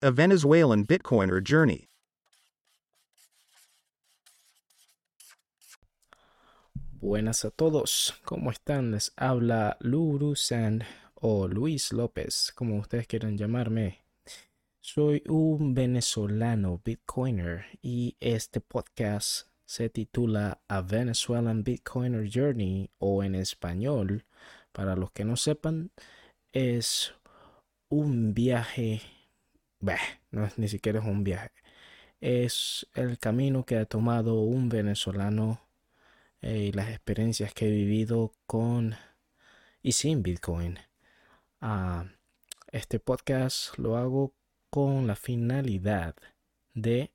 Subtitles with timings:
[0.00, 1.88] a Venezuelan Bitcoiner journey.
[7.00, 8.92] Buenas a todos, ¿cómo están?
[8.92, 10.84] Les habla Luru Sand
[11.14, 14.04] o Luis López, como ustedes quieran llamarme.
[14.80, 23.34] Soy un venezolano Bitcoiner y este podcast se titula A Venezuelan Bitcoiner Journey o en
[23.34, 24.24] español,
[24.72, 25.90] para los que no sepan,
[26.52, 27.14] es
[27.88, 29.02] un viaje,
[29.80, 31.52] no es, ni siquiera un viaje,
[32.20, 35.60] es el camino que ha tomado un venezolano
[36.40, 38.96] eh, y las experiencias que he vivido con
[39.82, 40.78] y sin Bitcoin.
[41.60, 42.04] Uh,
[42.72, 44.34] este podcast lo hago
[44.70, 46.14] con la finalidad
[46.74, 47.10] de,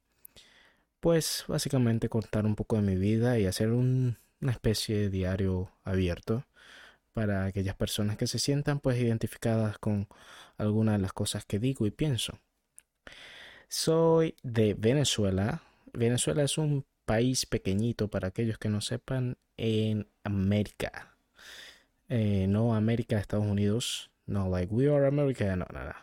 [0.99, 5.71] pues, básicamente contar un poco de mi vida y hacer un, una especie de diario
[5.83, 6.45] abierto
[7.13, 10.07] para aquellas personas que se sientan pues identificadas con
[10.57, 12.39] algunas de las cosas que digo y pienso.
[13.75, 15.63] Soy de Venezuela.
[15.93, 21.15] Venezuela es un país pequeñito para aquellos que no sepan en América.
[22.07, 24.11] Eh, no América, Estados Unidos.
[24.27, 25.55] No, like we are America.
[25.55, 25.95] No, no, no.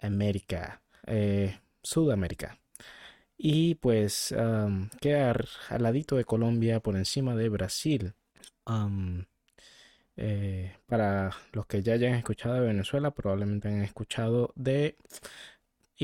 [0.00, 0.82] América.
[1.06, 2.58] Eh, Sudamérica.
[3.38, 8.14] Y pues um, quedar al ladito de Colombia por encima de Brasil.
[8.66, 9.26] Um,
[10.16, 14.96] eh, para los que ya hayan escuchado de Venezuela, probablemente han escuchado de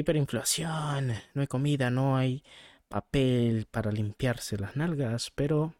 [0.00, 2.42] hiperinflación, no hay comida, no hay
[2.88, 5.74] papel para limpiarse las nalgas, pero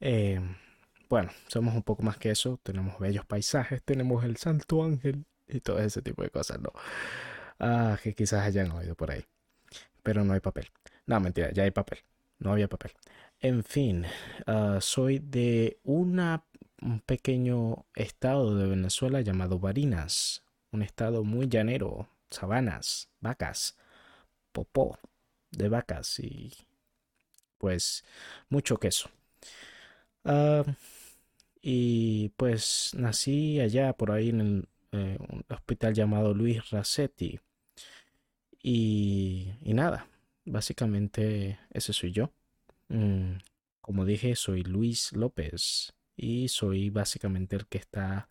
[0.00, 0.40] eh,
[1.08, 5.60] bueno, somos un poco más que eso, tenemos bellos paisajes, tenemos el Santo Ángel y
[5.60, 6.72] todo ese tipo de cosas, ¿no?
[7.58, 9.24] Ah, que quizás hayan oído por ahí,
[10.02, 10.68] pero no hay papel.
[11.06, 11.98] No, mentira, ya hay papel,
[12.38, 12.92] no había papel.
[13.40, 14.06] En fin,
[14.46, 16.44] uh, soy de una
[16.82, 23.76] un pequeño estado de Venezuela llamado Barinas, un estado muy llanero, sabanas, vacas,
[24.52, 24.98] popó
[25.50, 26.52] de vacas y
[27.58, 28.04] pues
[28.48, 29.10] mucho queso.
[30.24, 30.64] Uh,
[31.62, 37.38] y pues nací allá por ahí en el eh, un hospital llamado Luis Racetti.
[38.62, 40.08] Y, y, nada,
[40.44, 42.32] básicamente ese soy yo.
[42.88, 43.36] Mm,
[43.80, 48.28] como dije, soy Luis López y soy básicamente el que está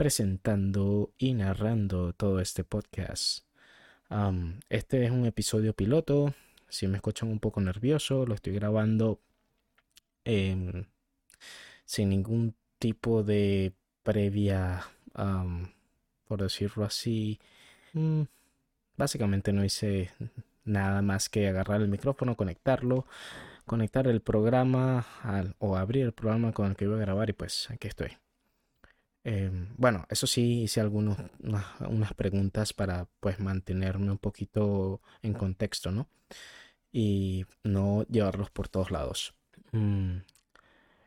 [0.00, 3.44] presentando y narrando todo este podcast.
[4.70, 6.32] este es un episodio piloto.
[6.70, 9.20] Si me escuchan un poco nervioso, lo estoy grabando
[10.24, 14.86] sin ningún tipo de previa,
[16.26, 17.38] por decirlo así.
[17.92, 18.22] Mm,
[18.96, 20.12] básicamente no hice
[20.64, 23.04] nada más que agarrar el micrófono, conectarlo,
[23.66, 25.04] conectar el programa
[25.58, 28.16] o abrir el programa con el que iba a grabar y pues aquí estoy.
[29.24, 35.92] Em, bueno, eso sí hice algunas unas, preguntas para pues mantenerme un poquito en contexto,
[35.92, 36.08] ¿no?
[36.92, 39.34] Y no llevarlos por todos lados.
[39.72, 40.18] Mm,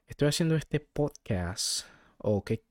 [0.08, 1.86] estoy haciendo este podcast
[2.18, 2.64] o que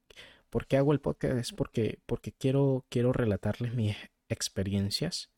[0.52, 1.52] ¿por qué hago el podcast?
[1.56, 3.96] Porque, porque quiero, quiero relatarles mis
[4.28, 5.30] experiencias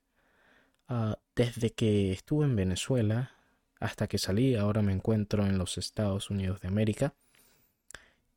[0.89, 3.33] ah, desde que estuve en Venezuela
[3.79, 4.57] hasta que salí.
[4.57, 7.15] Ahora me encuentro en los Estados Unidos de América.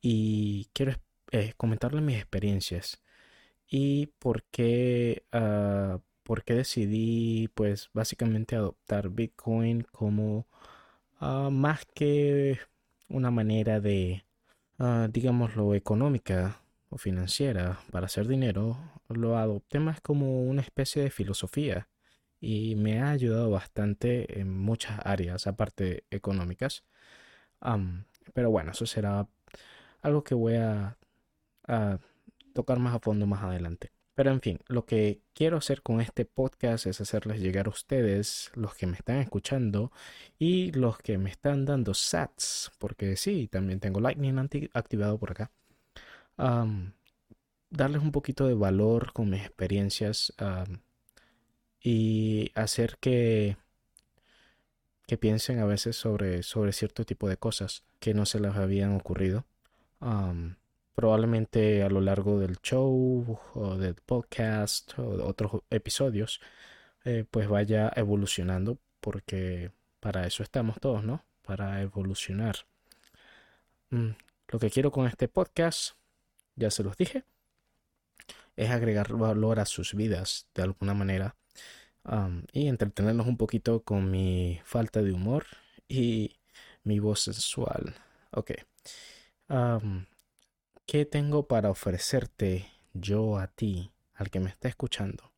[0.01, 0.91] Y quiero
[1.31, 3.01] eh, comentarles mis experiencias.
[3.69, 10.47] Y por qué, uh, por qué decidí, pues, básicamente adoptar Bitcoin como
[11.21, 12.59] uh, más que
[13.09, 14.25] una manera de,
[14.79, 18.77] uh, digámoslo, económica o financiera para hacer dinero,
[19.09, 21.89] lo adopté más como una especie de filosofía
[22.39, 26.83] y me ha ayudado bastante en muchas áreas, aparte económicas.
[28.33, 29.27] pero bueno, eso será
[30.01, 30.97] algo que voy a,
[31.67, 32.00] a,
[32.57, 33.91] tocar más a fondo más adelante.
[34.16, 38.50] Pero en fin, lo que quiero hacer con este podcast es hacerles llegar a ustedes,
[38.55, 39.91] los que me están escuchando
[40.39, 45.51] y los que me están dando sats, porque sí, también tengo Lightning activado por acá.
[47.69, 50.34] darles un poquito de valor con mis experiencias
[51.79, 53.58] y hacer que,
[55.05, 58.96] que piensen a veces sobre, sobre cierto tipo de cosas que no se les habían
[58.96, 59.46] ocurrido.
[60.97, 66.41] Probablemente a lo largo del show o del podcast o de otros episodios,
[67.05, 71.23] eh, pues vaya evolucionando porque para eso estamos todos, ¿no?
[71.44, 72.66] Para evolucionar.
[73.91, 74.09] Mm,
[74.47, 75.97] lo que quiero con este podcast,
[76.55, 77.26] ya se los dije,
[78.55, 81.35] es agregar valor a sus vidas de alguna manera
[82.53, 85.46] y entretenernos un poquito con mi falta de humor
[85.88, 86.38] y
[86.84, 87.93] mi voz sensual.
[88.32, 88.52] Ok.
[90.87, 95.31] ¿Qué tengo para ofrecerte yo a ti, al que me está escuchando?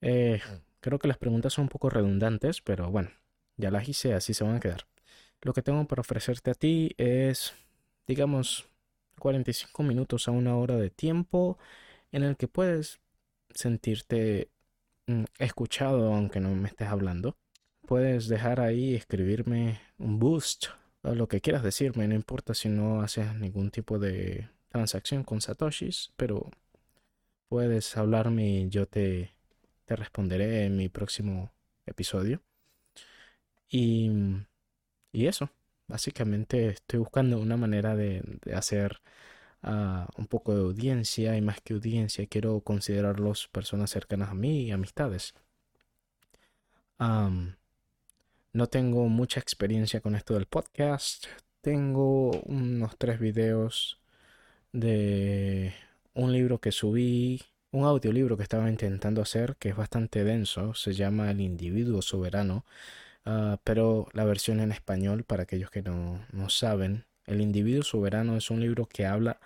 [0.00, 0.40] Eh,
[0.80, 3.10] Creo que las preguntas son un poco redundantes, pero bueno,
[3.56, 4.86] ya las hice, así se van a quedar.
[5.42, 7.54] Lo que tengo para ofrecerte a ti es,
[8.06, 8.68] digamos,
[9.18, 11.58] 45 minutos a una hora de tiempo
[12.12, 13.00] en el que puedes
[13.54, 14.50] sentirte
[15.06, 17.36] mm, escuchado aunque no me estés hablando.
[17.86, 20.66] Puedes dejar ahí, escribirme un boost
[21.14, 26.12] lo que quieras decirme, no importa si no haces ningún tipo de transacción con Satoshis,
[26.16, 26.50] pero
[27.48, 29.32] puedes hablarme y yo te,
[29.86, 31.52] te responderé en mi próximo
[31.86, 32.42] episodio.
[33.70, 34.10] Y,
[35.12, 35.50] y eso,
[35.88, 38.22] básicamente estoy buscando una manera de,
[38.54, 39.00] hacer
[39.62, 44.62] uh, un poco de audiencia y más que audiencia quiero considerarlos personas cercanas a mí
[44.64, 45.34] y amistades.
[48.52, 51.26] No tengo mucha experiencia con esto del podcast.
[51.60, 54.00] Tengo unos tres videos
[54.72, 55.74] de
[56.14, 60.94] un libro que subí, un audiolibro que estaba intentando hacer, que es bastante denso, se
[60.94, 62.64] llama El individuo soberano,
[63.24, 68.36] ah, pero la versión en español, para aquellos que no, no, saben, El individuo soberano
[68.36, 69.40] es un libro que habla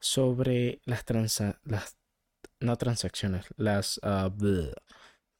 [0.00, 1.04] sobre las,
[1.64, 1.96] las
[2.60, 3.98] no transacciones, las...
[3.98, 4.72] Uh,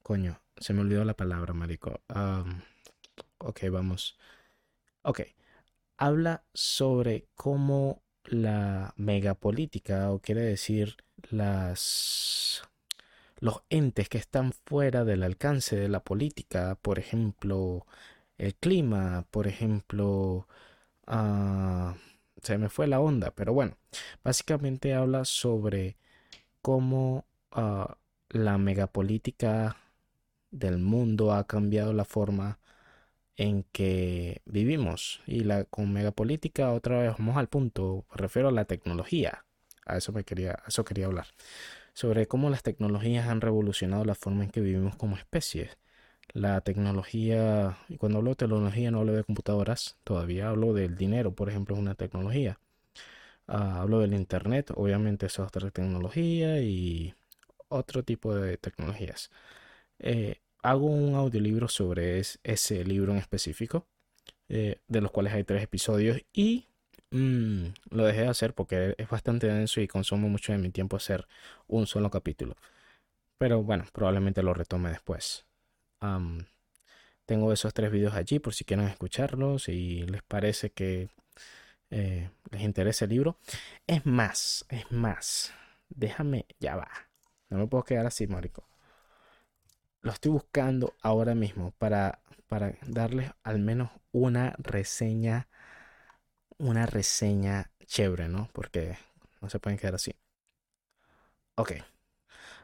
[0.03, 2.01] coño, se me olvidó la palabra, marico.
[3.39, 4.19] Ok, vamos.
[5.03, 5.21] Ok,
[5.99, 10.97] habla sobre cómo la megapolítica, o quiere decir
[11.31, 12.63] las
[13.41, 17.87] los entes que están fuera del alcance de la política, por ejemplo,
[18.39, 20.49] el clima, por ejemplo,
[21.09, 21.95] uh,
[22.43, 23.77] se me fue la onda, pero bueno,
[24.25, 25.97] básicamente habla sobre
[26.63, 27.27] cómo
[27.57, 27.87] uh,
[28.31, 29.77] la megapolítica
[30.51, 32.59] del mundo ha cambiado la forma
[33.39, 35.23] en que vivimos.
[35.27, 39.47] Y la con megapolítica, otra vez vamos al punto, me refiero a la tecnología.
[39.87, 41.29] A eso me quería, a eso quería hablar.
[41.95, 45.71] Sobre cómo las tecnologías han revolucionado la forma en que vivimos como especie.
[46.35, 51.35] La tecnología, y cuando hablo de tecnología no hablo de computadoras, todavía hablo del dinero,
[51.35, 52.61] por ejemplo, es una tecnología.
[53.47, 57.15] Ah, hablo del internet, obviamente es otra tecnología y
[57.69, 59.31] otro tipo de tecnologías.
[60.01, 63.87] Eh, hago un audiolibro sobre ese libro en específico,
[64.49, 66.67] eh, de los cuales hay tres episodios y
[67.11, 70.97] mm, lo dejé de hacer porque es bastante denso y consumo mucho de mi tiempo
[70.97, 71.27] hacer
[71.67, 72.57] un solo capítulo.
[73.39, 75.47] Pero bueno, probablemente lo retome después.
[77.27, 81.09] tengo esos tres videos allí por si quieren escucharlos y les parece que
[81.91, 83.39] eh, les interesa el libro.
[83.87, 85.53] Es más, es más.
[85.91, 86.89] Déjame, ya va.
[87.51, 88.69] No me puedo quedar así, marico
[90.03, 95.49] lo estoy buscando ahora mismo para, para darles al menos una reseña,
[96.59, 98.49] una reseña chévere, ¿no?
[98.53, 98.97] Porque
[99.41, 100.13] no se pueden quedar así.
[101.57, 101.73] Ok.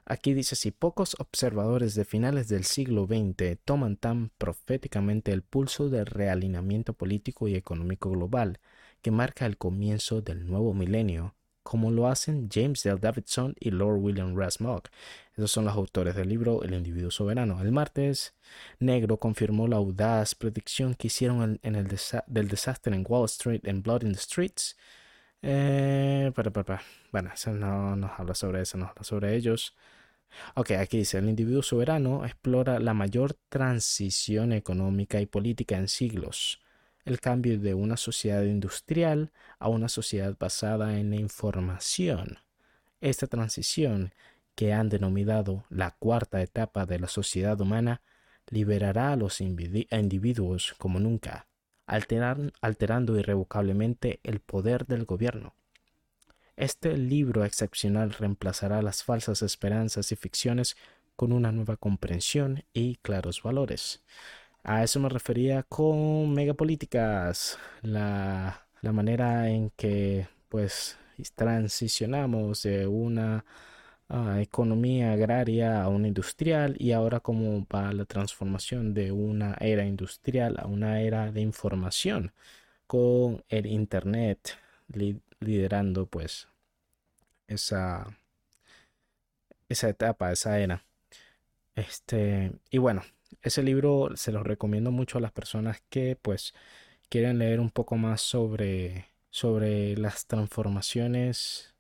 [0.07, 5.89] Aquí dice, si pocos observadores de finales del siglo XX toman tan proféticamente el pulso
[5.89, 8.61] del realineamiento político y económico global
[9.01, 13.99] que marca el comienzo del nuevo milenio, como lo hacen James Dale Davidson y Lord
[13.99, 14.84] William Rasmog.
[15.37, 17.61] Esos son los autores del libro El individuo soberano.
[17.61, 18.37] El martes,
[18.78, 21.88] Negro confirmó la audaz predicción que hicieron en, el
[22.28, 24.76] del desastre en Wall Street en Blood in the Streets.
[25.43, 26.82] Eh, para, para,
[27.12, 29.75] Bueno, eso no nos habla sobre eso, nos habla sobre ellos.
[30.56, 36.63] Ok, aquí dice, el individuo soberano explora la mayor transición económica y política en siglos
[37.04, 42.38] el cambio de una sociedad industrial a una sociedad basada en la información.
[43.00, 44.12] Esta transición,
[44.54, 48.00] que han denominado la cuarta etapa de la sociedad humana,
[48.49, 51.46] liberará a los individuos como nunca,
[51.87, 55.54] alterando irrevocablemente el poder del gobierno.
[56.56, 60.76] Este libro excepcional reemplazará las falsas esperanzas y ficciones
[61.16, 64.02] con una nueva comprensión y claros valores.
[64.64, 70.99] A eso me refería con megapolíticas, la, la manera en que pues
[71.35, 73.44] transicionamos de una
[74.09, 79.85] ah, economía agraria a una industrial y ahora como va la transformación de una era
[79.87, 82.33] industrial a una era de información
[82.87, 84.59] con el internet
[85.40, 86.49] liderando pues
[87.49, 88.06] esa
[89.68, 90.85] esa etapa, esa era.
[91.75, 93.02] Este, y bueno,
[93.43, 96.55] ese libro se lo recomiendo mucho a las personas que pues
[97.09, 101.75] quieren leer un poco más sobre, sobre las transformaciones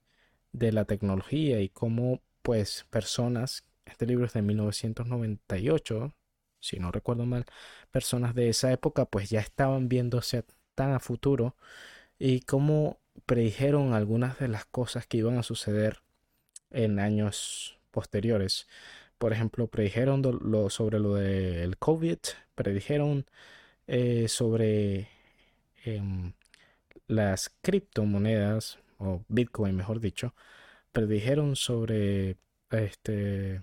[0.52, 6.14] de la tecnología y cómo pues personas, este libro es de 1998,
[6.60, 7.46] si no recuerdo mal,
[7.90, 10.44] personas de esa época pues ya estaban viéndose
[10.74, 11.56] tan a futuro
[12.18, 16.02] y cómo predijeron algunas de las cosas que iban a suceder
[16.70, 18.66] en años posteriores.
[19.18, 20.22] Por ejemplo, predijeron
[20.70, 22.18] sobre lo del COVID,
[22.54, 23.26] predijeron
[23.86, 25.08] eh, sobre
[25.84, 26.32] em,
[27.06, 30.34] las criptomonedas, o Bitcoin mejor dicho,
[30.92, 32.36] predijeron sobre
[32.70, 33.62] este,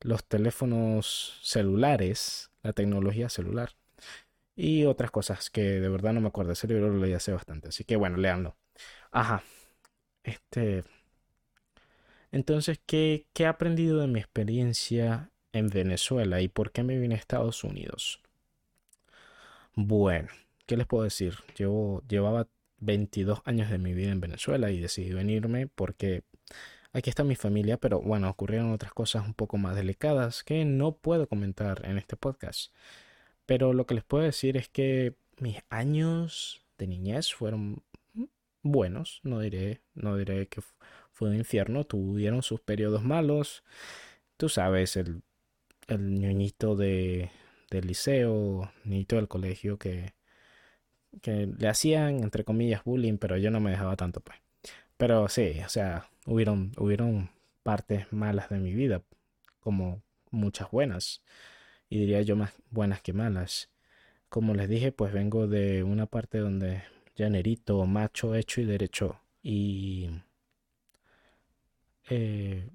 [0.00, 3.70] los teléfonos celulares, la tecnología celular
[4.56, 6.52] y otras cosas que de verdad no me acuerdo.
[6.52, 8.56] Ese libro lo leí hace bastante, así que bueno, leanlo.
[9.10, 9.42] Ajá.
[10.24, 10.84] Este.
[12.32, 17.14] Entonces, ¿qué, ¿qué he aprendido de mi experiencia en Venezuela y por qué me vine
[17.14, 18.20] a Estados Unidos?
[19.74, 20.28] Bueno,
[20.66, 21.36] ¿qué les puedo decir?
[21.56, 22.48] Llevo, llevaba
[22.78, 26.24] 22 años de mi vida en Venezuela y decidí venirme porque
[26.92, 30.96] aquí está mi familia, pero bueno, ocurrieron otras cosas un poco más delicadas que no
[30.96, 32.72] puedo comentar en este podcast.
[33.46, 37.82] Pero lo que les puedo decir es que mis años de niñez fueron
[38.62, 40.62] buenos, no diré, no diré que
[41.22, 43.62] fue un infierno, tuvieron sus periodos malos,
[44.36, 45.22] tú sabes, el,
[45.88, 47.30] el ñoñito de,
[47.70, 50.14] del liceo, ñoñito del colegio que
[51.20, 54.38] que le hacían, entre comillas, bullying, pero yo no me dejaba tanto, pues.
[54.96, 57.30] Pero sí, o sea, hubieron, hubieron
[57.62, 59.02] partes malas de mi vida,
[59.60, 61.22] como muchas buenas,
[61.90, 63.70] y diría yo más buenas que malas.
[64.28, 66.82] Como les dije, pues vengo de una parte donde
[67.16, 70.10] llanerito, macho, hecho y derecho, y
[72.10, 72.68] eh,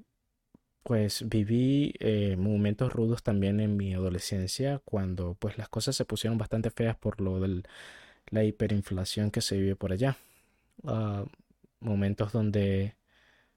[0.84, 6.38] pues viví eh, momentos rudos también en mi adolescencia, cuando pues las cosas se pusieron
[6.38, 7.66] bastante feas por lo del
[8.30, 10.18] la hiperinflación que se vive por allá.
[10.86, 11.26] Ah,
[11.80, 12.96] momentos donde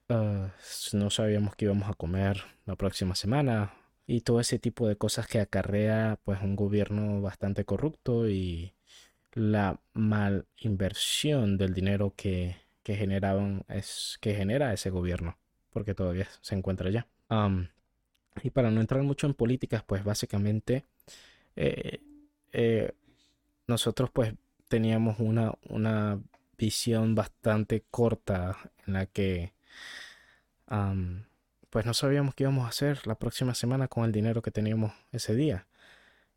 [0.09, 0.51] ah,
[0.93, 3.73] no sabíamos qué íbamos a comer la próxima semana
[4.07, 8.73] y todo ese tipo de cosas que acarrea pues un gobierno bastante corrupto y
[9.33, 15.37] la mal inversión del dinero que, que generaban es que genera ese gobierno
[15.71, 17.07] porque todavía se encuentra allá.
[18.43, 20.85] y para no entrar mucho en políticas, pues básicamente
[21.55, 21.99] eh,
[22.53, 22.93] eh,
[23.67, 24.33] nosotros pues
[24.67, 26.19] teníamos una, una
[26.57, 29.53] visión bastante corta en la que
[31.69, 34.93] pues no sabíamos qué íbamos a hacer la próxima semana con el dinero que teníamos
[35.11, 35.67] ese día.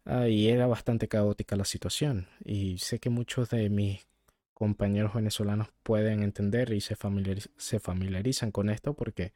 [0.04, 2.28] Ah, y era bastante caótica la situación.
[2.44, 4.06] Y sé que muchos de mis
[4.54, 9.32] compañeros venezolanos pueden entender y se, familiarizan con esto porque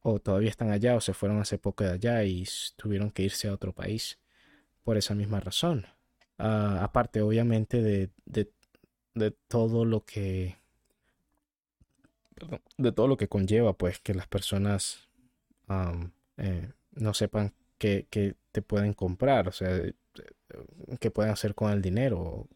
[0.00, 3.48] o todavía están allá o se fueron hace poco de allá y tuvieron que irse
[3.48, 4.18] a otro país
[4.84, 5.86] por esa misma razón.
[6.38, 10.58] Ah, aparte, obviamente, de, de, todo lo que.
[12.76, 15.08] de todo lo que conlleva, pues, que las personas
[16.36, 18.06] eh, no sepan que,
[18.52, 19.94] te pueden comprar, o sea, eh,
[21.00, 22.48] qué pueden hacer con el dinero.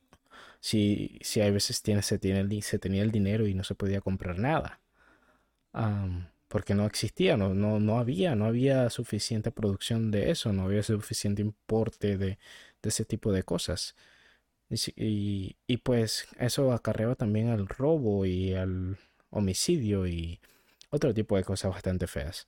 [0.61, 4.01] Si, si hay veces tiene, se, tiene, se tenía el dinero y no se podía
[4.01, 4.81] comprar nada.
[6.49, 10.83] porque no existía, no, no, no había, no había suficiente producción de eso, no había
[10.83, 12.39] suficiente importe de,
[12.83, 13.95] de ese tipo de cosas.
[14.97, 18.99] Y, y, pues eso acarreaba también al robo y al
[19.31, 20.41] homicidio y
[20.91, 22.47] otro tipo de cosas bastante feas.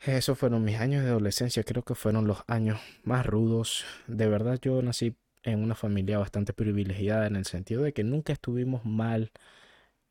[0.00, 3.84] Esos fueron mis años de adolescencia, creo que fueron los años más rudos.
[4.06, 8.32] De verdad yo nací en una familia bastante privilegiada en el sentido de que nunca
[8.32, 9.32] estuvimos mal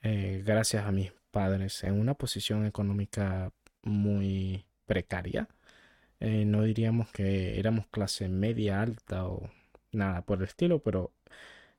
[0.01, 3.51] eh, gracias a mis padres en una posición económica
[3.83, 5.48] muy precaria.
[6.19, 9.50] Eh, no diríamos que éramos clase media alta o
[9.91, 11.13] nada por el estilo, pero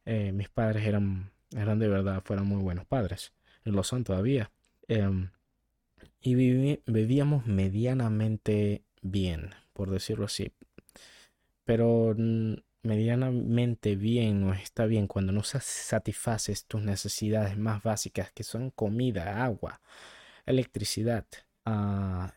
[0.05, 3.33] eh, mis padres eran, eran de verdad, fueron muy buenos padres,
[3.65, 4.51] lo son todavía.
[4.89, 5.31] Em,
[6.21, 6.35] y
[6.87, 10.53] vivíamos medianamente bien, por decirlo así.
[11.71, 12.17] Pero
[12.83, 19.45] medianamente bien no está bien cuando no satisfaces tus necesidades más básicas, que son comida,
[19.45, 19.81] agua,
[20.47, 21.27] electricidad.
[21.65, 22.35] Ah,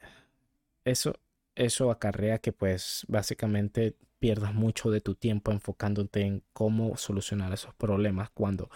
[0.86, 1.16] eso,
[1.56, 7.74] eso acarrea que pues básicamente pierdas mucho de tu tiempo enfocándote en cómo solucionar esos
[7.74, 8.70] problemas cuando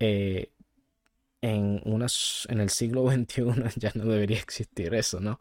[0.00, 0.50] eh,
[1.40, 3.44] en, unas, en el siglo XXI
[3.76, 5.38] ya no debería existir eso, ¿no?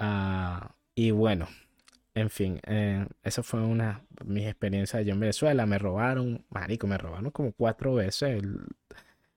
[0.00, 1.48] Ah, y bueno,
[2.14, 5.66] en fin, eh, esa fue una mis experiencias allá en Venezuela.
[5.66, 8.42] Me robaron, marico, me robaron como cuatro veces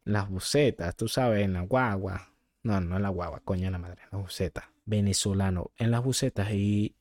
[0.03, 2.33] las bucetas, tú sabes, en la guagua.
[2.63, 4.71] No, no en la guagua, coño la madre, en la buceta.
[4.85, 6.95] Venezolano, en las bucetas y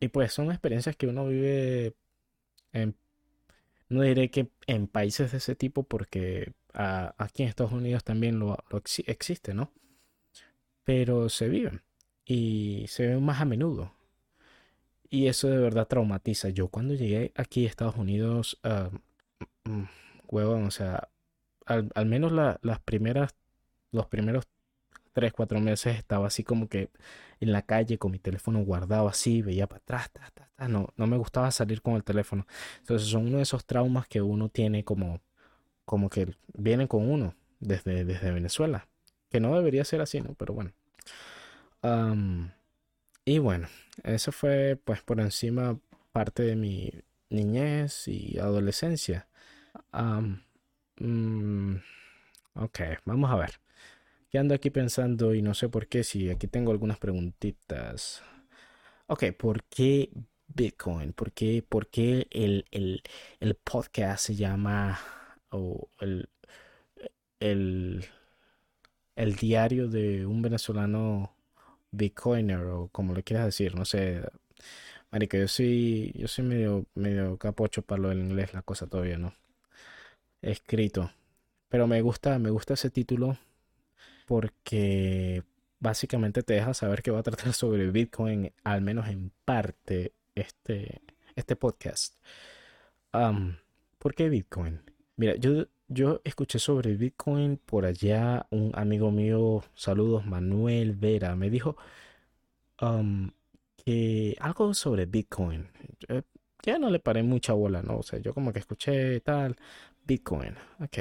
[0.00, 1.94] y pues son experiencias que uno vive
[2.72, 2.96] en,
[3.88, 8.58] no diré que en países de ese tipo porque aquí en Estados Unidos también lo,
[9.06, 9.72] existe, ¿no?
[10.84, 11.82] Pero se viven
[12.24, 13.95] y se ven más a menudo.
[15.08, 16.48] Y eso de verdad traumatiza.
[16.48, 18.90] Yo cuando llegué aquí a Estados Unidos, uh,
[20.28, 21.08] huevón, o sea,
[21.64, 23.34] al, al menos las primeras,
[23.92, 24.48] los primeros
[25.12, 26.90] tres, cuatro meses estaba así como que
[27.40, 30.10] en la calle con mi teléfono guardado así, veía para atrás,
[30.68, 32.46] no, no me gustaba salir con el teléfono.
[32.80, 35.20] Entonces son uno de esos traumas que uno tiene como,
[35.84, 38.88] como que vienen con uno desde, desde Venezuela.
[39.30, 40.34] Que no debería ser así, ¿no?
[40.34, 40.72] Pero bueno.
[43.26, 43.68] Y bueno,
[44.04, 45.78] eso fue pues por encima
[46.12, 46.92] parte de mi
[47.28, 49.28] niñez y adolescencia.
[50.98, 51.76] Mm,
[52.54, 53.60] ok, vamos a ver.
[54.30, 58.22] ¿Qué ando aquí pensando y no sé por qué, si aquí tengo algunas preguntitas.
[59.08, 60.10] Ok, ¿por qué
[60.48, 61.12] Bitcoin?
[61.12, 63.02] ¿Por qué, por qué el, el,
[63.40, 64.98] el, podcast se llama
[65.50, 66.28] o el,
[67.40, 68.04] el,
[69.16, 71.35] el diario de un venezolano
[71.92, 73.74] Bitcoiner o como le quieras decir?
[73.74, 74.22] No sé.
[75.10, 79.18] Marica, yo soy, yo soy medio, medio capocho para lo del inglés, la cosa todavía,
[79.18, 79.34] ¿no?
[80.42, 81.12] Escrito.
[81.68, 83.38] Pero me gusta, me gusta ese título
[84.26, 85.42] porque
[85.80, 91.00] básicamente te deja saber que va a tratar sobre Bitcoin, al menos en parte, este,
[91.36, 92.14] este podcast.
[93.98, 94.80] ¿Por qué Bitcoin?
[95.16, 101.50] Mira, yo, yo escuché sobre Bitcoin por allá, un amigo mío, saludos, Manuel Vera, me
[101.50, 101.76] dijo
[103.84, 105.68] que algo sobre Bitcoin.
[106.62, 107.98] ya no le paré mucha bola, ¿no?
[107.98, 109.56] O sea, yo como que escuché tal,
[110.06, 110.98] Bitcoin, ok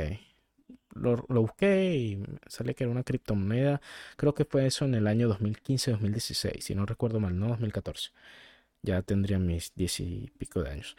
[0.96, 3.82] lo, busqué y sale que era una criptomoneda.
[4.18, 8.12] Creo que fue eso en el año 2015-2016, si no recuerdo mal, no 2014.
[8.82, 10.96] Ya tendría mis diez y pico de años.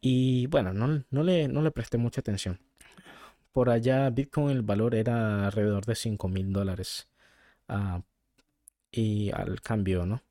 [0.00, 2.60] Y bueno, no, no, le, no le presté mucha atención.
[3.54, 7.08] Por allá Bitcoin el valor era alrededor de 5 mil dólares.
[7.68, 8.02] Ah,
[8.92, 10.22] y al cambio, ¿no?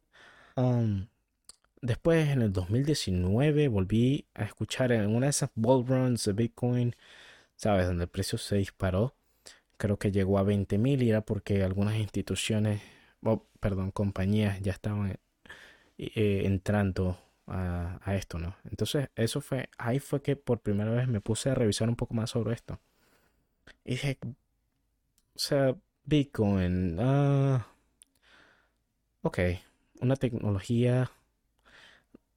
[1.81, 6.95] Después en el 2019 volví a escuchar en una de esas bull runs de Bitcoin
[7.55, 7.87] ¿sabes?
[7.87, 9.15] Donde el precio se disparó.
[9.77, 12.81] Creo que llegó a 20 mil y era porque algunas instituciones,
[13.59, 15.19] perdón, compañías ya estaban
[15.97, 18.55] eh, entrando a, esto, ¿no?
[18.69, 22.13] Entonces, eso fue, ahí fue que por primera vez me puse a revisar un poco
[22.15, 22.79] más sobre esto.
[23.85, 27.67] Y dije, o sea, Bitcoin, ah,
[29.21, 29.39] ok,
[30.01, 31.11] una tecnología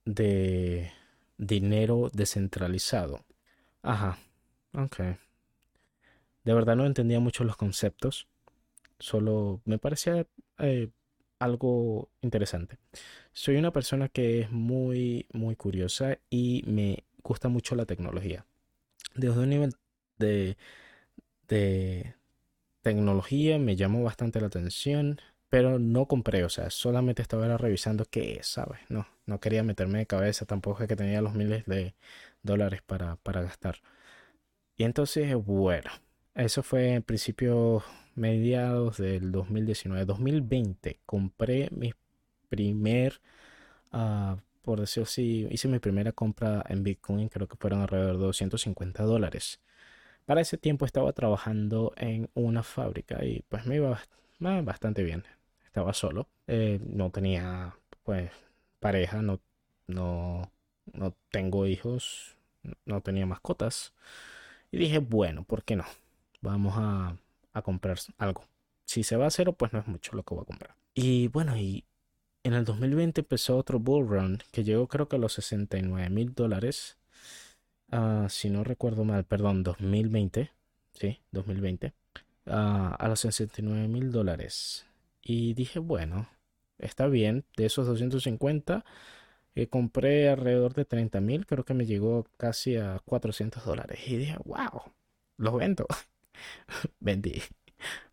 [0.05, 0.93] de
[1.39, 3.25] dinero descentralizado.
[3.83, 4.19] Ajá,
[4.77, 5.01] Ok.
[6.45, 8.29] De verdad no entendía mucho los conceptos.
[8.99, 10.27] Solo me parecía
[10.59, 10.91] eh,
[11.39, 12.79] algo interesante.
[13.33, 18.47] Soy una persona que es muy, muy curiosa y me gusta mucho la tecnología.
[19.15, 19.75] Desde un nivel
[20.19, 20.57] de,
[21.49, 22.15] de
[22.83, 28.35] tecnología me llamó bastante la atención, pero no compré, o sea, solamente estaba revisando qué
[28.35, 28.81] es, ¿sabes?
[28.89, 31.95] No, no quería meterme de cabeza, tampoco es que tenía los miles de
[32.43, 33.79] dólares para, para gastar.
[34.77, 35.91] Y entonces, bueno,
[36.35, 37.83] eso fue en principio
[38.15, 40.05] mediados del 2019.
[40.05, 41.93] 2020 compré mi
[42.49, 43.21] primer,
[43.93, 48.25] uh, por decirlo así, hice mi primera compra en Bitcoin, creo que fueron alrededor de
[48.25, 49.61] 250 dólares.
[50.27, 54.03] Para ese tiempo estaba trabajando en una fábrica y pues me iba
[54.41, 55.25] bastante bien.
[55.65, 58.31] Estaba solo, eh, no tenía pues
[58.81, 59.41] pareja, no,
[59.87, 60.51] no,
[60.93, 62.37] no tengo hijos,
[62.85, 63.93] no tenía mascotas.
[64.71, 65.85] Y dije, bueno, ¿por qué no?
[66.41, 67.17] Vamos a,
[67.63, 68.45] comprar algo.
[68.85, 70.75] Si se va a cero, pues no es mucho lo que voy a comprar.
[70.95, 71.85] Y bueno, y
[72.45, 76.35] en el 2020 empezó otro bull run que llegó creo que a los 69 mil
[76.35, 76.97] dólares.
[77.91, 80.51] Ah, si no recuerdo mal, perdón, 2020.
[80.95, 81.93] Sí, 2020.
[82.47, 84.87] Ah, a los 69 mil dólares.
[85.23, 86.29] Y dije, bueno,
[86.79, 87.45] está bien.
[87.57, 88.85] De esos 250
[89.71, 94.01] compré alrededor de 30 mil, creo que me llegó casi a 400 dólares.
[94.07, 94.83] Y dije, wow,
[95.39, 95.87] los vendo.
[97.01, 97.43] vendí,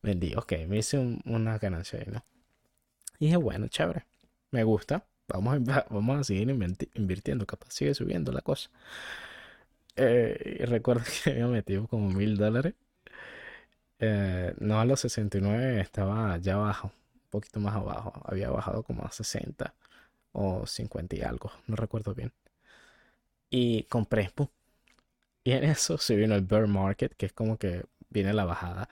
[0.02, 2.24] vendí, ok, me hice una ganancia ahí, ¿no?
[3.20, 4.06] Dije, bueno, chévere,
[4.52, 6.50] me gusta, vamos a, vamos a seguir
[6.96, 8.70] invirtiendo, capaz sigue subiendo la cosa.
[9.96, 12.76] Eh, y recuerdo que había metido como mil dólares.
[14.00, 19.04] Eh, no a los 69, estaba ya abajo, un poquito más abajo, había bajado como
[19.06, 19.74] a 60
[20.34, 22.34] o 50 y algo, no recuerdo bien.
[23.50, 24.34] Y compré,
[25.44, 28.90] Y en eso se vino el bear market, que es como que viene la bajada.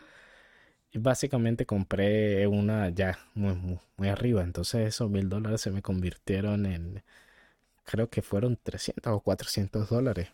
[0.92, 3.56] Y básicamente compré una ya muy,
[3.98, 4.44] muy, arriba.
[4.44, 7.04] Entonces esos mil dólares se me convirtieron en,
[7.86, 10.30] creo que fueron 300 o 400 dólares.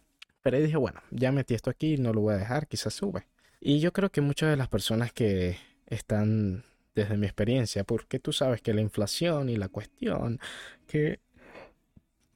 [0.48, 3.28] Pero dije, bueno, ya metí esto aquí, no lo voy a dejar, quizás sube.
[3.60, 5.58] Y yo creo que muchas de las personas que
[5.88, 6.64] están
[6.96, 10.40] desde mi experiencia, porque tú sabes que la inflación y la cuestión
[10.88, 11.20] que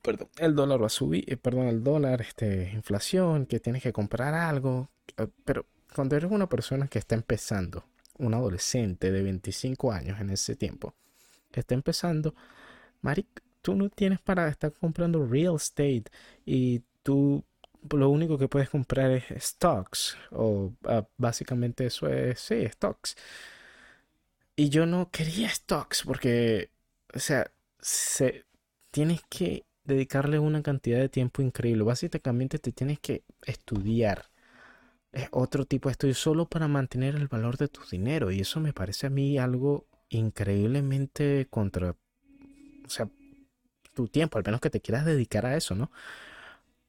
[0.02, 3.94] perdón, el dólar va a subir, eh, perdón, el dólar, este, inflación, que tienes que
[3.94, 7.86] comprar algo, eh, pero cuando eres una persona que está empezando,
[8.18, 10.96] un adolescente de 25 años en ese tiempo,
[11.54, 12.36] está empezando,
[13.00, 16.12] Maric, tú no tienes para estar comprando real estate
[16.46, 17.46] y tú
[17.90, 23.16] lo único que puedes comprar es stocks o ah, básicamente eso es, sí, stocks.
[24.56, 26.72] Y yo no quería stocks porque,
[27.14, 28.46] o sea, se,
[28.92, 31.84] tienes que dedicarle una cantidad de tiempo increíble.
[31.84, 34.26] Básicamente te tienes que estudiar.
[35.12, 38.32] Es otro tipo de estudio solo para mantener el valor de tu dinero.
[38.32, 41.96] Y eso me parece a mí algo increíblemente contra...
[42.86, 43.10] O sea,
[43.94, 45.92] tu tiempo, al menos que te quieras dedicar a eso, ¿no?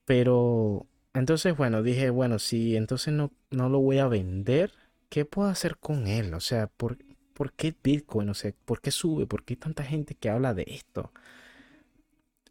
[0.04, 4.72] Pero entonces, bueno, dije, bueno, si entonces no, no lo voy a vender,
[5.08, 6.34] ¿qué puedo hacer con él?
[6.34, 6.98] O sea, ¿por,
[7.34, 8.28] ¿por qué Bitcoin?
[8.30, 9.26] O sea, ¿por qué sube?
[9.26, 11.12] ¿Por qué hay tanta gente que habla de esto?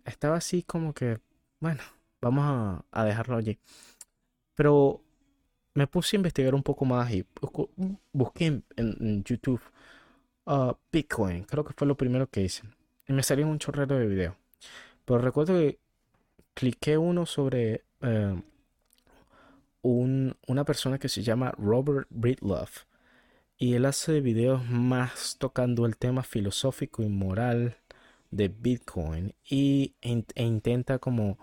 [0.06, 1.20] Estaba así como que,
[1.60, 1.82] bueno,
[2.22, 3.60] vamos a, dejarlo allí.
[4.56, 5.04] Pero
[5.74, 7.26] me puse a investigar un poco más y
[8.14, 9.62] busqué en, YouTube
[10.46, 11.44] uh, Bitcoin.
[11.46, 12.64] Creo que fue lo primero que hice.
[13.08, 14.38] Y me salió un chorrero de video.
[15.06, 15.80] Pero recuerdo que
[16.54, 18.42] cliqué uno sobre eh,
[19.84, 22.86] una persona que se llama Robert Breedlove.
[23.58, 27.78] Y él hace videos más tocando el tema filosófico y moral
[28.32, 29.36] de Bitcoin.
[29.48, 31.38] Y, e intenta como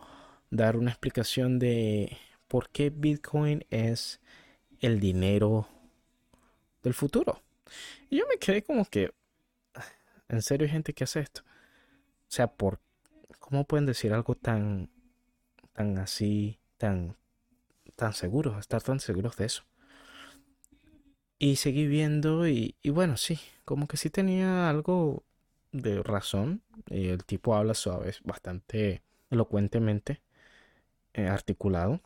[0.50, 2.16] dar una explicación de
[2.48, 4.20] por qué Bitcoin es
[4.80, 5.68] el dinero
[6.82, 7.42] del futuro.
[8.10, 9.12] Y yo me quedé como que,
[10.28, 11.42] en serio hay gente que hace esto.
[11.42, 12.80] O sea, por
[13.38, 14.90] ¿cómo pueden decir algo tan
[15.78, 17.16] tan así, tan
[17.94, 19.62] tan seguros, estar tan seguros de eso.
[21.38, 25.24] Y seguí viendo y, bueno, sí, como que sí tenía algo
[25.72, 26.62] de razón.
[26.88, 30.20] Y el tipo habla suave, bastante elocuentemente,
[31.14, 32.00] eh, articulado.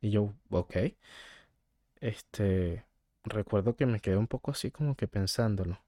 [0.00, 0.76] y yo, ok.
[2.00, 2.84] Este,
[3.24, 5.80] recuerdo que me quedé un poco así como que pensándolo.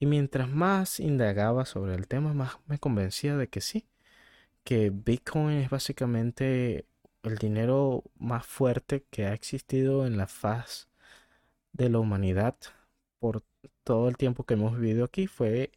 [0.00, 3.86] Y mientras más indagaba sobre el tema, más me convencía de que sí,
[4.64, 6.86] que Bitcoin es básicamente
[7.22, 10.88] el dinero más fuerte que ha existido en la faz
[11.72, 12.56] de la humanidad
[13.18, 13.42] por
[13.84, 15.70] todo el tiempo que hemos vivido aquí fue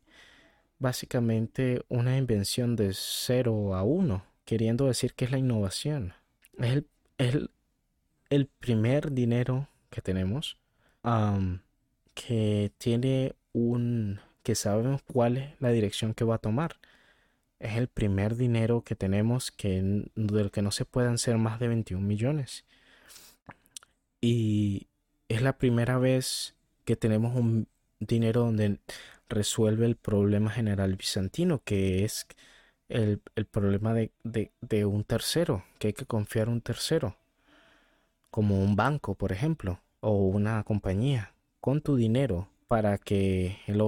[0.79, 6.13] básicamente una invención de cero a uno, queriendo decir que es la innovación.
[6.57, 6.83] Es
[7.17, 7.51] el,
[8.29, 10.57] el, primer dinero que tenemos
[12.13, 16.77] que tiene un que sabemos cuál es la dirección que va a tomar
[17.59, 21.67] es el primer dinero que tenemos que, del que no se puedan ser más de
[21.69, 22.65] 21 millones.
[24.21, 24.87] Y
[25.29, 27.67] es la primera vez que tenemos un
[27.99, 28.79] dinero donde
[29.29, 32.27] resuelve el problema general bizantino, que es
[32.89, 33.19] el,
[33.51, 37.17] problema de, de, un tercero, que hay que confiar un tercero,
[38.29, 43.81] como un banco, por ejemplo, o una compañía, con tu dinero para que el,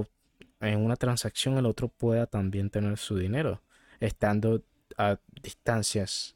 [0.60, 3.62] en una transacción el otro pueda también tener su dinero,
[4.00, 4.64] estando
[4.98, 6.36] a distancias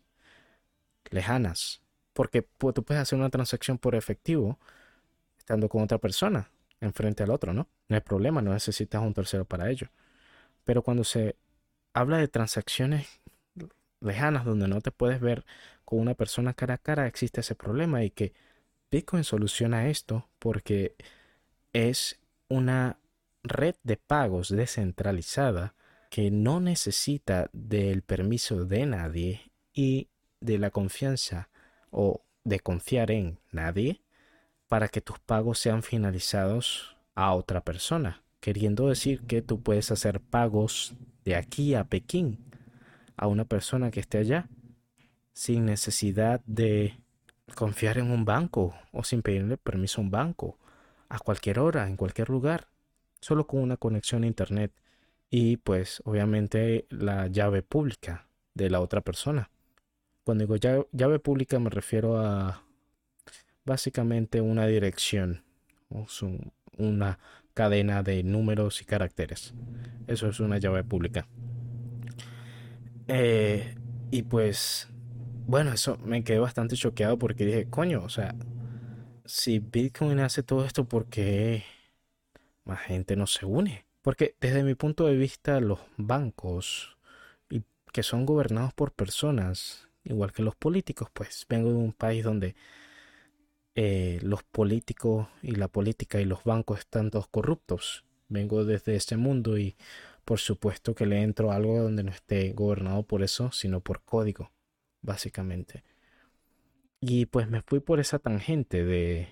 [1.10, 1.82] lejanas.
[2.14, 4.60] Porque tú puedes hacer una transacción por efectivo
[5.38, 6.50] estando con otra persona
[6.82, 7.68] enfrente al otro, ¿no?
[7.88, 9.88] No hay problema, no necesitas un tercero para ello.
[10.64, 11.36] Pero cuando se
[11.94, 13.08] habla de transacciones
[14.02, 15.46] lejanas donde no te puedes ver
[15.86, 18.34] con una persona cara a cara, existe ese problema y que
[18.90, 20.96] Bitcoin soluciona esto porque
[21.74, 22.98] es una
[23.44, 25.74] red de pagos descentralizada
[26.10, 30.10] que no necesita del permiso de nadie y
[30.42, 31.50] de la confianza
[31.90, 34.02] o de confiar en nadie
[34.68, 40.20] para que tus pagos sean finalizados a otra persona, queriendo decir que tú puedes hacer
[40.20, 42.40] pagos de aquí a Pekín
[43.16, 44.50] a una persona que esté allá
[45.34, 46.98] sin necesidad de
[47.56, 50.58] confiar en un banco o sin pedirle permiso a un banco
[51.10, 52.71] a cualquier hora, en cualquier lugar
[53.22, 54.74] solo con una conexión a Internet
[55.30, 59.50] y pues obviamente la llave pública de la otra persona.
[60.24, 60.58] Cuando digo
[60.92, 62.64] llave, pública me refiero a
[63.66, 65.44] básicamente una dirección,
[65.90, 66.06] o
[66.78, 67.20] una
[67.54, 69.54] cadena de números y caracteres.
[70.08, 71.28] Eso es una llave pública.
[73.08, 73.76] Eh,
[74.12, 74.90] y pues,
[75.48, 78.36] bueno, eso me quedé bastante choqueado porque dije, coño, o sea,
[79.26, 81.64] si Bitcoin hace todo esto, ¿por qué
[82.66, 83.86] más gente no se une.
[84.02, 86.98] Porque desde mi punto de vista los bancos,
[87.92, 92.56] que son gobernados por personas, igual que los políticos, pues vengo de un país donde
[93.76, 98.06] eh, los políticos y la política y los bancos están todos corruptos.
[98.28, 99.76] Vengo desde ese mundo y
[100.26, 104.02] por supuesto que le entro a algo donde no esté gobernado por eso, sino por
[104.04, 104.52] código,
[105.02, 105.84] básicamente.
[107.02, 109.30] Y pues me fui por esa tangente de,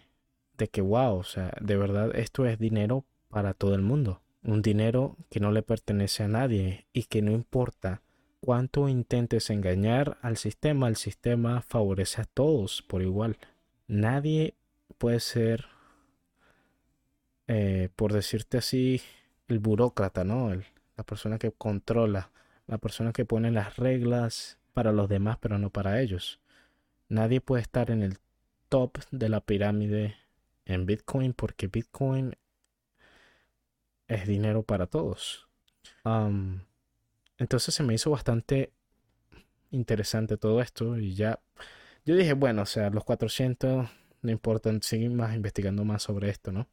[0.57, 4.21] de que, wow, o sea, de verdad esto es dinero para todo el mundo.
[4.43, 8.01] Un dinero que no le pertenece a nadie y que no importa
[8.41, 13.37] cuánto intentes engañar al sistema, el sistema favorece a todos por igual.
[13.87, 14.55] Nadie
[14.97, 15.65] puede ser,
[17.47, 19.01] eh, por decirte así,
[19.47, 20.51] el burócrata, ¿no?
[20.95, 22.31] la persona que controla,
[22.67, 26.39] la persona que pone las reglas para los demás, pero no para ellos.
[27.07, 28.17] Nadie puede estar en el
[28.69, 30.15] top de la pirámide
[30.65, 32.35] en Bitcoin porque Bitcoin
[34.09, 35.47] es dinero para todos.
[37.37, 38.73] entonces se me hizo bastante
[39.71, 41.39] interesante todo esto y ya
[42.05, 43.87] yo dije, bueno, o sea, los 400
[44.21, 46.67] no importan, seguir más investigando más sobre esto, ¿no?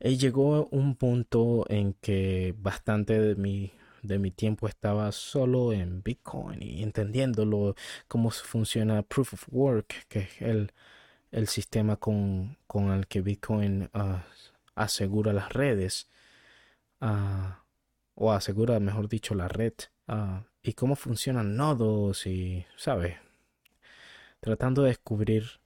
[0.00, 6.02] Y llegó un punto en que bastante de mi, de mi tiempo estaba solo en
[6.02, 7.74] Bitcoin y entendiéndolo,
[8.08, 10.72] cómo funciona Proof of Work, que es el,
[11.32, 14.24] el sistema con, con, el que Bitcoin ah,
[14.74, 16.10] asegura las redes,
[17.00, 17.52] uh,
[18.14, 19.74] o asegura, mejor dicho, la red,
[20.08, 23.16] uh, y cómo funcionan nodos y, ¿sabes?
[24.40, 25.60] Tratando de descubrir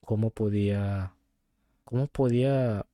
[0.00, 1.14] cómo podía,
[1.84, 2.86] cómo podía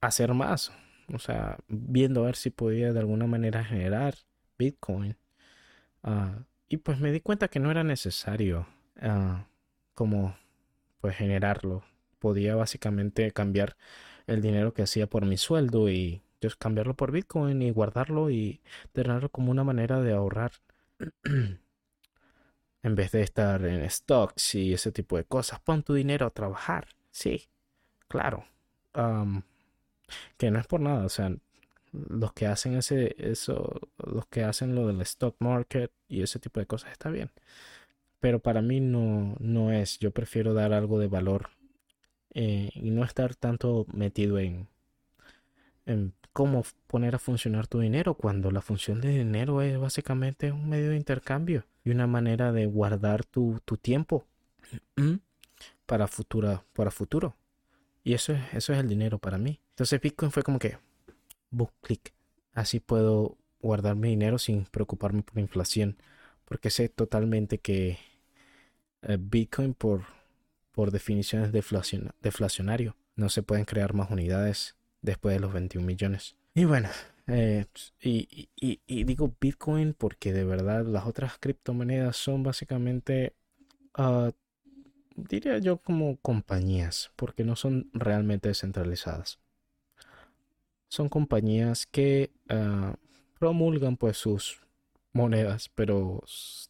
[0.00, 0.72] hacer más.
[1.12, 4.14] O sea, viendo a ver si podía de alguna manera generar
[4.58, 5.16] Bitcoin.
[6.68, 8.66] y pues me di cuenta que no era necesario
[9.94, 10.36] como
[11.00, 11.84] pues generarlo.
[12.18, 13.76] Podía básicamente cambiar
[14.26, 18.60] el dinero que hacía por mi sueldo y just cambiarlo por Bitcoin y guardarlo y
[18.92, 20.52] tenerlo como una manera de ahorrar.
[22.82, 25.60] en vez de estar en stocks y ese tipo de cosas.
[25.60, 26.88] Pon tu dinero a trabajar.
[27.10, 27.48] Sí,
[28.08, 28.44] claro.
[30.36, 31.04] que no es por nada.
[31.04, 31.34] O sea,
[31.92, 36.60] los que hacen ese, eso, los que hacen lo del stock market y ese tipo
[36.60, 37.30] de cosas está bien
[38.20, 39.98] pero para mí no, no es.
[39.98, 41.50] Yo prefiero dar algo de valor
[42.34, 44.68] eh, y no estar tanto metido en,
[45.90, 50.68] en cómo poner a funcionar tu dinero cuando la función de dinero es básicamente un
[50.68, 54.24] medio de intercambio y una manera de guardar tu, tu tiempo
[55.86, 57.36] para, futura, para futuro.
[58.04, 59.60] Y eso es, eso es el dinero para mí.
[59.70, 60.78] Entonces Bitcoin fue como que,
[61.50, 62.14] book, clic.
[62.54, 65.96] Así puedo guardar mi dinero sin preocuparme por la inflación.
[66.44, 67.98] Porque sé totalmente que
[69.02, 70.04] eh, Bitcoin por,
[70.72, 72.96] por definición es deflacionario.
[73.16, 76.36] No se pueden crear más unidades después de los 21 millones.
[76.54, 76.88] Y bueno,
[77.26, 77.66] eh,
[78.02, 83.34] y, digo Bitcoin porque de verdad las otras criptomonedas son básicamente,
[83.94, 84.32] ah,
[85.14, 89.38] diría yo, como compañías, porque no son realmente descentralizadas.
[90.88, 92.96] Son compañías que ah,
[93.38, 94.60] promulgan pues sus
[95.12, 96.22] monedas, pero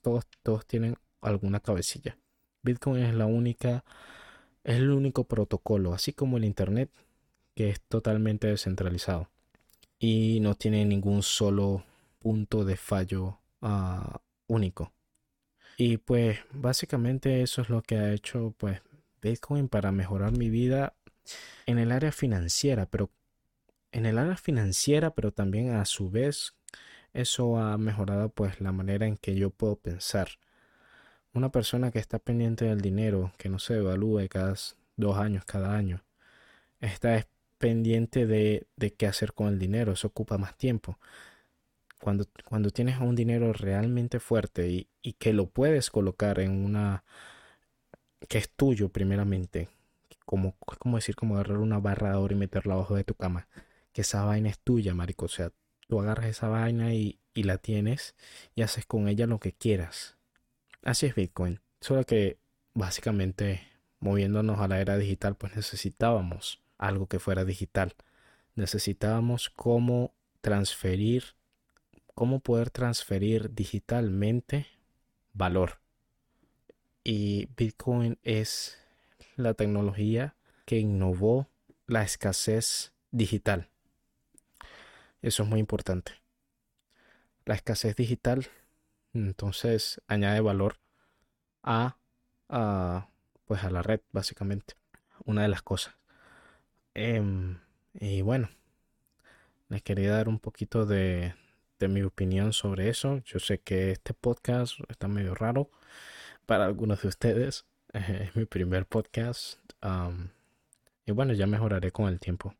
[0.03, 2.19] todos, todos tienen alguna cabecilla.
[2.63, 3.85] Bitcoin es la única,
[4.65, 6.91] es el único protocolo, así como el Internet,
[7.61, 9.29] que es totalmente descentralizado
[9.99, 11.85] y no tiene ningún solo
[12.19, 14.95] punto de fallo ah, único.
[15.77, 18.81] Y pues básicamente eso es lo que ha hecho pues
[19.21, 20.95] Bitcoin para mejorar mi vida
[21.67, 23.11] en el área financiera, pero
[23.93, 26.55] en el área financiera, pero también a su vez
[27.13, 30.31] eso ha mejorado pues la manera en que yo puedo pensar
[31.35, 34.55] una persona que está pendiente del dinero, que no se evalúe cada
[34.97, 36.03] dos años, cada año,
[36.81, 37.27] está
[37.61, 40.99] pendiente de, de qué hacer con el dinero, eso ocupa más tiempo.
[42.01, 47.05] Cuando, cuando tienes un dinero realmente fuerte y, y que lo puedes colocar en una
[48.29, 49.69] que es tuyo primeramente,
[50.27, 53.49] como, como decir, como agarrar una barra de oro y meterla abajo de tu cama,
[53.93, 55.53] que esa vaina es tuya, marico, o sea,
[55.89, 58.15] tú agarras esa vaina y, y la tienes
[58.55, 60.19] y haces con ella lo que quieras
[60.83, 61.61] Así es Bitcoin.
[61.81, 62.39] Solo que
[62.75, 63.63] básicamente
[64.01, 67.95] moviéndonos a la era digital, pues necesitábamos algo que fuera digital.
[68.55, 71.37] Necesitábamos cómo transferir,
[72.15, 74.67] cómo poder transferir digitalmente
[75.33, 75.79] valor.
[77.05, 78.79] Y Bitcoin es
[79.37, 81.49] la tecnología que innovó
[81.87, 83.69] la escasez digital.
[85.23, 86.13] Eso es muy importante.
[87.45, 88.49] La escasez digital
[89.13, 90.79] entonces añade valor
[91.63, 91.97] a,
[93.45, 94.75] pues a la red, básicamente.
[95.25, 96.00] Una de las cosas.
[96.95, 97.59] Em,
[97.95, 98.51] y bueno,
[99.69, 101.35] les quería dar un poquito de,
[101.79, 103.19] de mi opinión sobre eso.
[103.25, 105.71] Yo sé que este podcast está medio raro
[106.47, 107.67] para algunos de ustedes.
[107.93, 109.59] Es mi primer podcast.
[111.07, 112.55] y bueno, ya mejoraré con el tiempo.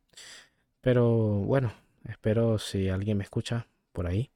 [0.81, 1.09] Pero
[1.41, 1.73] bueno,
[2.09, 4.31] espero si alguien me escucha por ahí,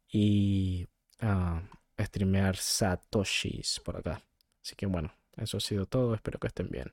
[0.08, 0.86] y
[1.22, 1.60] uh,
[2.02, 4.22] streamear satoshis por acá.
[4.62, 6.14] Así que bueno, eso ha sido todo.
[6.14, 6.92] Espero que estén bien.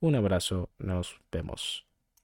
[0.00, 1.86] Un abrazo, nos vemos.